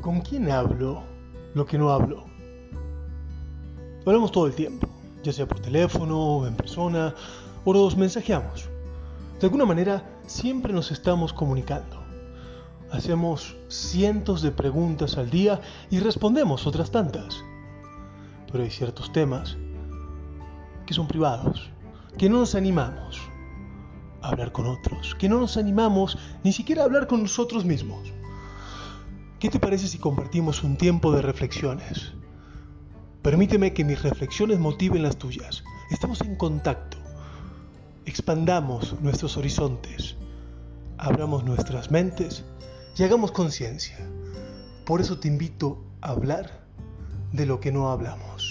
[0.00, 1.02] ¿Con quién hablo
[1.52, 2.24] lo que no hablo?
[4.06, 4.88] Hablamos todo el tiempo,
[5.22, 7.14] ya sea por teléfono, en persona,
[7.66, 8.70] o nos mensajeamos.
[9.38, 12.02] De alguna manera, siempre nos estamos comunicando.
[12.90, 17.44] Hacemos cientos de preguntas al día y respondemos otras tantas.
[18.50, 19.58] Pero hay ciertos temas
[20.86, 21.68] que son privados,
[22.16, 23.20] que no nos animamos
[24.22, 28.14] a hablar con otros, que no nos animamos ni siquiera a hablar con nosotros mismos.
[29.40, 32.12] ¿Qué te parece si compartimos un tiempo de reflexiones?
[33.22, 35.64] Permíteme que mis reflexiones motiven las tuyas.
[35.90, 36.98] Estamos en contacto.
[38.04, 40.16] Expandamos nuestros horizontes.
[40.98, 42.44] Abramos nuestras mentes
[42.98, 43.96] y hagamos conciencia.
[44.84, 46.60] Por eso te invito a hablar
[47.32, 48.49] de lo que no hablamos.